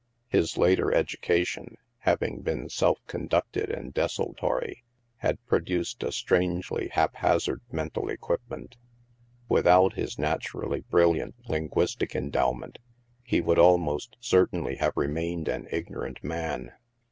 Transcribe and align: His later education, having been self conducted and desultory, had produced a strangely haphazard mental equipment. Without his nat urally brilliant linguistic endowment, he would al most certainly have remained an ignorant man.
His 0.29 0.57
later 0.57 0.91
education, 0.91 1.77
having 1.99 2.41
been 2.41 2.69
self 2.69 2.97
conducted 3.05 3.69
and 3.69 3.93
desultory, 3.93 4.83
had 5.17 5.37
produced 5.45 6.01
a 6.01 6.11
strangely 6.11 6.87
haphazard 6.91 7.61
mental 7.71 8.09
equipment. 8.09 8.77
Without 9.47 9.93
his 9.93 10.17
nat 10.17 10.39
urally 10.41 10.83
brilliant 10.89 11.35
linguistic 11.47 12.15
endowment, 12.15 12.79
he 13.21 13.41
would 13.41 13.59
al 13.59 13.77
most 13.77 14.17
certainly 14.19 14.77
have 14.77 14.93
remained 14.95 15.47
an 15.47 15.67
ignorant 15.69 16.23
man. 16.23 16.71